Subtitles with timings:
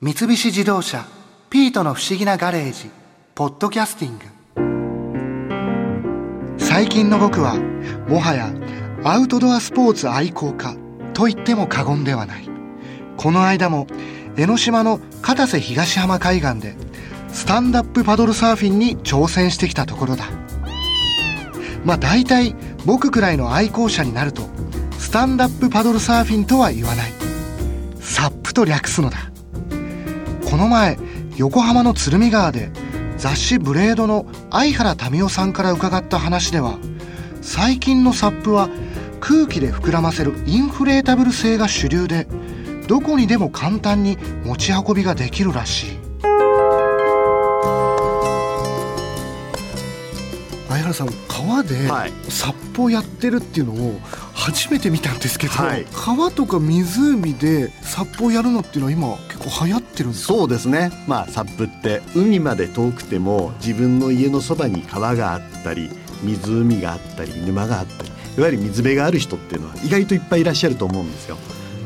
[0.00, 1.04] 三菱自動車
[1.50, 2.88] 「ピートの不思議なガレージ」
[3.34, 4.26] 「ポッドキャスティング」
[6.56, 7.56] 最近の僕は
[8.06, 8.52] もはや
[9.02, 10.76] アウトドアスポーツ愛好家
[11.14, 12.48] と言っても過言ではない。
[13.16, 13.88] この間も
[14.36, 16.76] 江ノ島の片瀬東浜海岸で
[17.32, 20.26] スタンダップパドルサーフィンに挑戦してきたところだ。
[21.84, 22.54] まあ大体
[22.86, 24.48] 僕くらいの愛好者になると
[24.96, 27.12] スタンダップパドルサーフィンとは言わない。
[28.00, 29.27] サップと略すのだ。
[30.58, 30.98] の前
[31.36, 32.70] 横浜の鶴見川で
[33.16, 36.78] 雑誌「ブレード」の相原民生さんから伺った話では
[37.40, 38.68] 最近のサップは
[39.20, 42.26] 空気で膨らませるインフレータブル製が主流で
[42.88, 45.98] どこにでも簡単に持ち運びができるらしい。
[50.68, 51.88] 相原さん川で
[52.28, 54.00] サップをやってるっていうのを
[54.48, 60.90] 初めて見たんですけど、はい、川とか湖でサップをやるのっていうのは今結構流行ってるんですそうですね。
[61.06, 65.90] まあサップって海まで遠くても自分の家のそばに川があったり
[66.22, 71.36] 湖があったり沼があったりいわゆる水辺がある人っていうのは意外といっぱいいらっしゃると思うんですよ。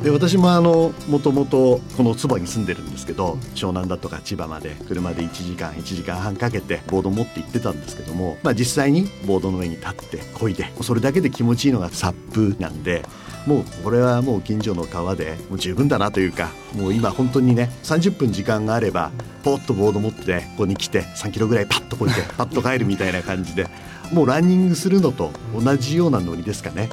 [0.03, 13.05] で私もあのもともとこの坪に住んでるんですけど湘南だとか千葉まで車で1時間1時間半かけてボード持って行ってたんですけども、まあ、実際にボードの上に立って漕いでそれだけで気持ちいいのがサップなんで
[13.47, 19.13] もうこれはもう近所の川でもう十分だなというかもう今本当にね30分時間があれば
[19.45, 23.69] ポッとボード持ってここに来て3キロぐらいパッとこいてパッと帰るみたいな感じで
[24.13, 26.91] もうランニングするのと同じようなノリですかね。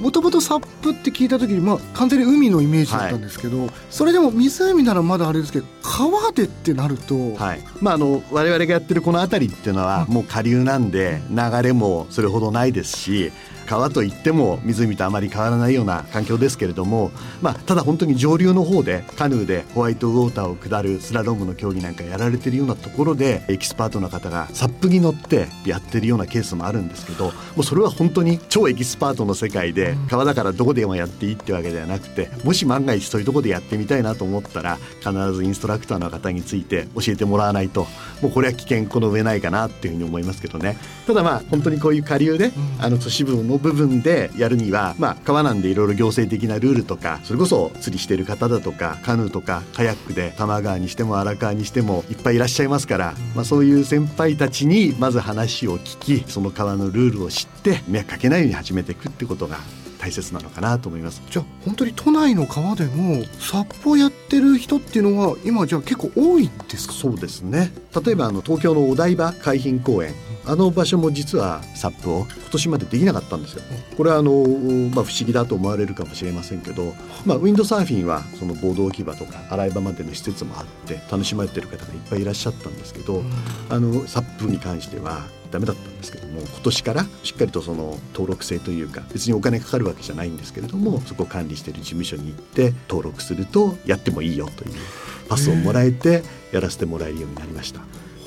[0.00, 7.60] もともとサップって聞いた時に、まあ、完全に海のイメージだったんですけど、はい、それでも湖ならまだあれですけど川でってなると、はい。
[7.80, 13.32] まあ、あの我々がやってるこの辺りっていうのはもう下流なんで流れもそれほどないですし
[13.70, 37.86] 川といっても湖とあまり変わらないような環境ですけれども、まあ、ただ本当に上流の方でカヌーでホワイトウォーターを下るスラロームの競技なんかやられてるようなところでエキスパートの方がサップに乗ってやってるようなケースもあるんですけどもうそれは本当に超エキスパートの世界で川だからどこでもやっていいってわけではなくてもし万が一そういうとこでやってみたいなと思ったら必ずインストラクターの方について教えてもらわないと
[38.20, 40.76] もうこれは危険この上ないかなっていうふうに思いますけどね。
[41.06, 59.58] ただまあ本当にこういう下流で、あの都市部の部分でやるには、まあ、川なんでいろいろ行政的なルールとかそれこそ釣りしてる方だとかカヌーとかカヤックで多摩川にしても荒川にしてもいっぱいいらっしゃいますから、まあ、そういう先輩たちにまず話を聞きその川のルールを知って迷惑かけないように始めていくってことが
[59.98, 61.20] 大切なのかなと思います。
[61.30, 66.94] じゃあ本当に都内の川でもサップをやってる人っていうのは今じゃあ結構多いんですか？
[66.94, 67.70] そうですね。
[68.02, 70.14] 例えばあの東京のお台場海浜公園
[70.46, 72.26] あの場所も実はサップを？
[72.26, 73.62] 今年までできなかったんですよ。
[73.96, 74.32] これはあの、
[74.94, 83.22] まあ、不思議だと思われるかもしれませんけど、まあ、ウィンドサーフィンはそのボード置き場とか洗い場までの施設もあって楽しまれてる方がいっぱいいらっしゃったんですけど、
[83.68, 94.74] あのサップに関してはダメだったんですけども今年からしっかりとその登録制というか別にお金かかるわけじゃないんですけれどもそこを管理している事務所に行って登録するとやってもいいよという
[95.28, 97.80] パスをもらえてやらせてもらえるようになりました。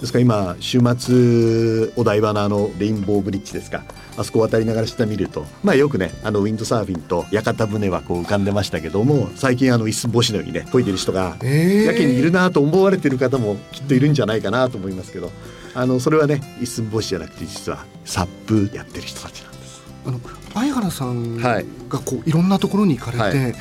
[0.03, 0.19] ですか？
[0.19, 3.85] ら今週末お台場のあのレインボーブリッジですか？
[4.17, 15.31] あそこ渡りながら下見るとまあよくねあのウィンドサーフィンと屋形船はこう浮かんでましたけども最近あの椅子星のようにね漕いでる人がやけにいるなと思われてる方もきっといるんじゃないかなと思いますけど
[15.73, 19.81] あのそれはね椅子星じゃなくて実はサップやってる人たちなんです。
[20.05, 20.19] あの
[20.53, 21.63] 相原さんが
[21.99, 23.53] こういろんなところに行かれて、はい、例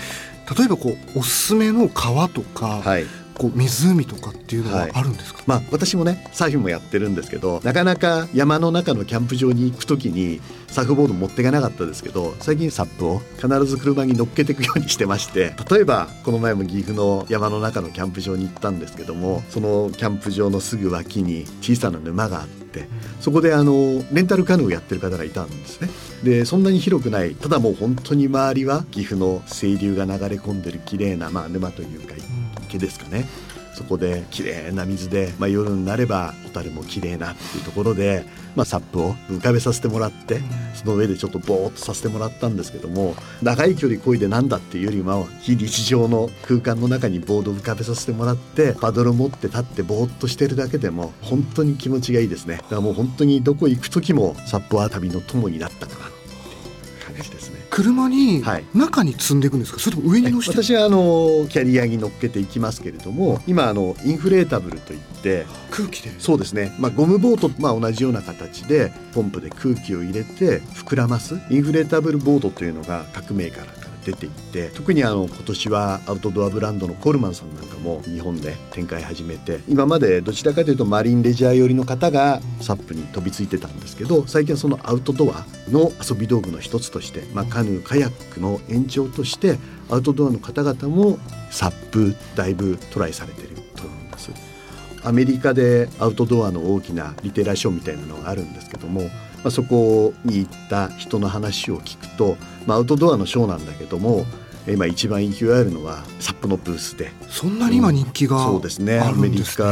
[0.64, 3.06] えばこうおすすめの川とか、はい、
[3.42, 22.86] こう湖とかっていうのはあるんですか、はい、まあ、私もねサーフィンもやってるんですけどなかなか山の中のキャンプ場に行く時にサーフボード持っていかなかったですけど最近サップを必ず車に乗っけていくようにしてまして例えばこの前も岐阜の山の中のキャンプ場に行ったんですけどもそのキャンプ場のすぐ脇に小さな沼があって
[23.20, 25.90] そこであのレンタルカヌーをやってる方がいたんですね。
[26.22, 32.14] でそんなに広くないただもう本当に周りは岐阜の清流が流れ込んでる綺麗なまあ沼というか
[32.72, 33.26] 池ですかね。
[33.74, 38.24] そこで綺麗な水で、まあ、夜になれば小樽も綺麗なっていうところで、
[38.54, 40.40] まあ、サップを浮かべさせてもらって
[40.74, 52.56] その上でちょっとボーっとさせてもらったんですけども長い距離漕いでなんだっていうよりも非日常の空間の中にボードを浮かべさせてもらってパドル持って立ってボーっとしてるだけでも本当に気持ちがいいですね。
[52.56, 56.10] だからもう本当にどこ行く時もサップは旅の友になったかな
[57.06, 57.61] 感じですね。
[57.72, 60.62] 車に中に積んでいくんですか、それとも上に乗せて？
[60.62, 66.12] 私はあのキャリアに乗っけていきますけれども今あのインフレータブルといって空気で？
[66.18, 89.58] そうですね、まあ、ゴムボートとまあ同じような形でポンプで空気を入れて膨らますインフレータブルボードというのが各から出ていって特にあの今年はアウトドアブランドのコールマンさんなんかも日本で展開始めて今までどちらかというとマリンレジャー寄りの方がサップに飛びついてたんですけど最近はそのアウトドアの遊び道具の一つとして、まあ、カヌーカヤックの延長として
[89.90, 91.18] アウトドアの方々も
[91.50, 94.30] サップだいぶトライされてると思います。
[95.04, 99.10] アメリカでアウトドアの大きなリテラションみたいなのがあるんですけども
[99.44, 102.36] まあ、そこに行った人の話を聞くと、
[102.66, 104.24] まあ、アウトドアのショーなんだけども
[104.68, 107.10] 今一番勢いあるのはサップのブースで。
[107.28, 109.00] そんなに今人気が、ね、そうですね。
[109.00, 109.68] アメリカヨ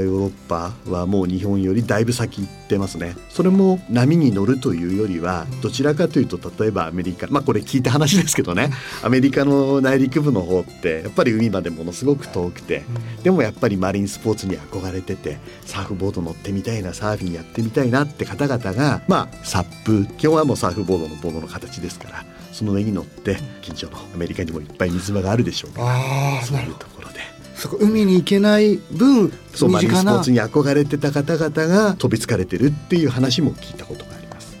[0.00, 3.16] ーロッパはもう日本よりだいぶ先行ってますね。
[3.30, 7.26] それも波に乗るというよりはどちらかというと例えばアメリカ。
[7.28, 8.70] まあこれ聞いた話ですけどね。
[9.02, 12.84] アメリカの内陸部の方ってやっぱり海までものすごく遠くて
[13.22, 20.06] でもやっぱりマリンスポーツに憧れててサーフボード乗ってみたいなサーフィンやってみたいなって方々がまあサップ。
[20.16, 27.20] 基本はもうサーフボードのボードの形ですからその上に乗って近所のアメリカにもいっぱい水場があるでしょうからそういうところで。
[27.54, 34.56] そこ海に行けない分そうマリンスポーツに憧れてた方々が飛びつかれてるっていう話も聞いたことがあります。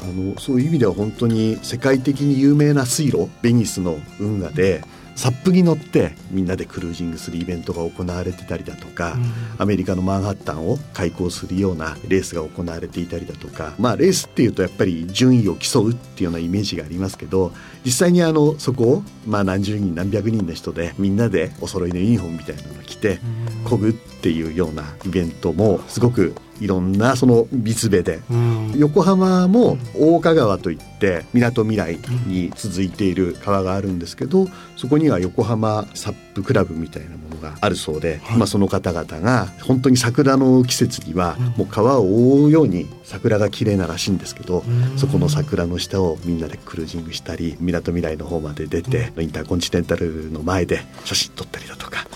[0.00, 4.82] あのそういう意味では本当に世界的に有名な水路ベニスの運河で
[5.18, 17.52] サップに乗ってみんなでクルージングするイベントが行われてたりだとか、うん、アメリカのマンハッタンを開港するようなレースが行われていたりだとかまあレースっていうとやっぱり順位を競うっていうようなイメージがありますけど
[17.84, 23.18] 実際にあのそこをまあ何十人何百人の人でみんなでお揃いのユニフォームみたいなのを着て
[23.64, 30.97] こぐっていうようなイベントもすごくいろんなその水辺で、うん、横浜も大香川といって
[31.32, 34.46] みなとみらいに続いている川があるんですけど
[34.76, 52.06] そこには横浜サップクラブみたいなものがあるそうで、はい、まあ、その方々が本当に桜の季節にはもう川を覆うように桜が綺麗ならしいんですけど、うん、そこの桜の下をみんなでクルージングしたりみなとみらいの方まで出て、インターコンチネンタルの前で写真撮ったりだとか。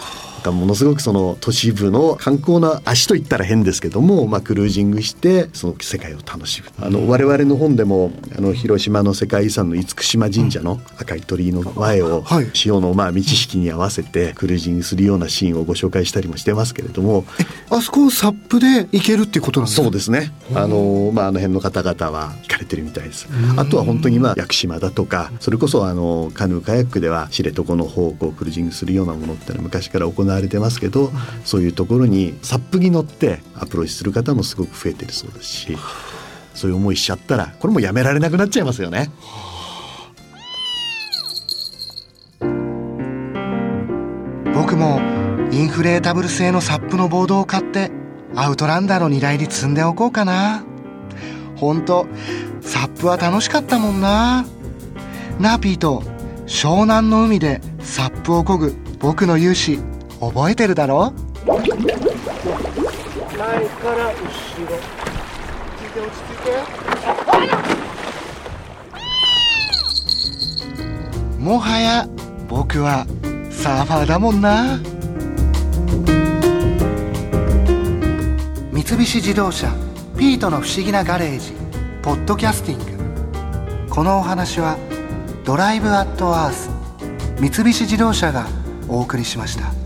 [0.43, 6.69] がものすごくその都市部の観光の足といったら変ですけども、まあ、クルージングしてその世界を楽しむ。
[6.85, 17.25] あの我々の本でもあの広島の世界遺産の厳島神社の赤い鳥居の前を潮のまあ満ち引きに合わせてクルージングするようなシーンをご紹介したりもしてますけれども。
[17.71, 20.31] あそこをサップで行けるっていうことなんですかそうですね。
[20.55, 23.29] あの,、まあ、あの辺の方々は行かれてるみたいです。
[23.57, 31.11] あとは本当にまあ屋久島だとかそれこそあのカヌーカヤックでは知床の方をこうクルージングするようなものってのは昔から行われてますけど
[31.45, 35.79] そういうところにサップに乗ってアプローチする方もすごく増えてるそうですし
[36.55, 39.11] そういう思いしちゃったらこれもやめられなくなっちゃいますよね。
[44.55, 45.01] 僕も
[45.51, 47.91] インフレータブル製のサップのボードを買って
[48.35, 50.65] アウトランダーの荷台に積んでおこうかな。
[51.57, 52.07] ほんと
[52.61, 54.45] サップは楽しかったもんな。
[55.39, 56.03] ナーピーと
[56.47, 59.83] 湘南の海でサップを漕ぐ僕の勇姿
[60.21, 61.13] 覚えてるだろ
[61.47, 61.73] 前か
[63.93, 64.23] ら後
[64.71, 65.12] ろ
[65.93, 66.53] て落ち着いて。
[71.39, 72.09] もはや
[72.49, 73.07] 僕は
[73.51, 74.79] サーファーだもんな。
[78.73, 79.71] 三菱自動車
[80.17, 81.53] ピートの不思議なガレージ
[82.03, 82.79] ポッドキャスティン
[83.87, 83.91] グ。
[83.91, 84.79] このお話は
[85.45, 86.71] ドライブアットアース
[87.39, 88.47] 三菱自動車が
[88.89, 89.82] お送りしました。